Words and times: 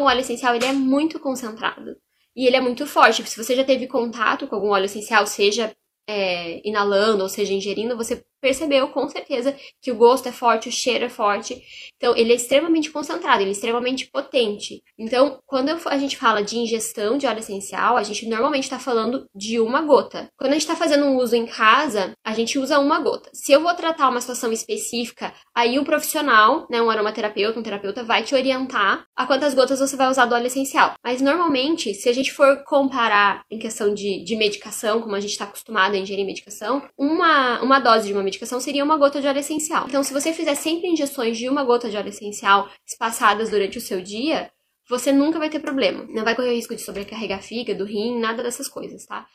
O 0.00 0.04
óleo 0.04 0.20
essencial 0.20 0.54
ele 0.54 0.64
é 0.64 0.72
muito 0.72 1.18
concentrado 1.18 1.96
e 2.36 2.46
ele 2.46 2.56
é 2.56 2.60
muito 2.60 2.86
forte. 2.86 3.28
Se 3.28 3.36
você 3.36 3.56
já 3.56 3.64
teve 3.64 3.88
contato 3.88 4.46
com 4.46 4.54
algum 4.54 4.68
óleo 4.68 4.84
essencial, 4.84 5.26
seja 5.26 5.74
é, 6.08 6.66
inalando 6.66 7.22
ou 7.24 7.28
seja 7.28 7.52
ingerindo, 7.52 7.96
você 7.96 8.24
percebeu 8.40 8.88
com 8.88 9.08
certeza 9.08 9.56
que 9.80 9.90
o 9.90 9.96
gosto 9.96 10.28
é 10.28 10.32
forte, 10.32 10.68
o 10.68 10.72
cheiro 10.72 11.04
é 11.04 11.08
forte. 11.08 11.60
Então, 11.96 12.16
ele 12.16 12.32
é 12.32 12.36
extremamente 12.36 12.90
concentrado, 12.90 13.42
ele 13.42 13.50
é 13.50 13.52
extremamente 13.52 14.08
potente. 14.10 14.82
Então, 14.98 15.40
quando 15.46 15.70
a 15.86 15.98
gente 15.98 16.16
fala 16.16 16.42
de 16.42 16.58
ingestão 16.58 17.18
de 17.18 17.26
óleo 17.26 17.40
essencial, 17.40 17.96
a 17.96 18.02
gente 18.02 18.26
normalmente 18.26 18.64
está 18.64 18.78
falando 18.78 19.26
de 19.34 19.58
uma 19.60 19.82
gota. 19.82 20.28
Quando 20.36 20.50
a 20.50 20.54
gente 20.54 20.62
está 20.62 20.76
fazendo 20.76 21.04
um 21.06 21.16
uso 21.16 21.34
em 21.34 21.46
casa, 21.46 22.12
a 22.24 22.32
gente 22.34 22.58
usa 22.58 22.78
uma 22.78 23.00
gota. 23.00 23.30
Se 23.32 23.52
eu 23.52 23.60
vou 23.60 23.74
tratar 23.74 24.08
uma 24.08 24.20
situação 24.20 24.52
específica, 24.52 25.32
aí 25.54 25.78
o 25.78 25.84
profissional, 25.84 26.66
né, 26.70 26.80
um 26.80 26.90
aromaterapeuta, 26.90 27.58
um 27.58 27.62
terapeuta, 27.62 28.04
vai 28.04 28.22
te 28.22 28.34
orientar 28.34 29.04
a 29.16 29.26
quantas 29.26 29.54
gotas 29.54 29.80
você 29.80 29.96
vai 29.96 30.08
usar 30.08 30.26
do 30.26 30.34
óleo 30.34 30.46
essencial. 30.46 30.94
Mas 31.04 31.20
normalmente, 31.20 31.94
se 31.94 32.08
a 32.08 32.12
gente 32.12 32.32
for 32.32 32.62
comparar 32.64 33.42
em 33.50 33.58
questão 33.58 33.92
de, 33.92 34.22
de 34.24 34.36
medicação, 34.36 35.00
como 35.00 35.14
a 35.14 35.20
gente 35.20 35.30
está 35.32 35.44
acostumado 35.44 35.94
a 35.94 35.98
ingerir 35.98 36.24
medicação, 36.24 36.82
uma, 36.96 37.60
uma 37.62 37.78
dose 37.78 38.06
de 38.06 38.12
uma 38.12 38.22
medicação 38.28 38.60
seria 38.60 38.84
uma 38.84 38.96
gota 38.96 39.20
de 39.20 39.26
óleo 39.26 39.40
essencial. 39.40 39.86
Então, 39.88 40.02
se 40.02 40.12
você 40.12 40.32
fizer 40.32 40.54
sempre 40.54 40.88
injeções 40.88 41.36
de 41.36 41.48
uma 41.48 41.64
gota 41.64 41.90
de 41.90 41.96
óleo 41.96 42.08
essencial 42.08 42.68
espaçadas 42.86 43.50
durante 43.50 43.78
o 43.78 43.80
seu 43.80 44.00
dia, 44.00 44.50
você 44.88 45.12
nunca 45.12 45.38
vai 45.38 45.50
ter 45.50 45.58
problema. 45.58 46.06
Não 46.08 46.24
vai 46.24 46.34
correr 46.34 46.54
risco 46.54 46.74
de 46.74 46.82
sobrecarregar 46.82 47.42
fígado, 47.42 47.84
rim, 47.84 48.18
nada 48.18 48.42
dessas 48.42 48.68
coisas, 48.68 49.04
tá? 49.04 49.26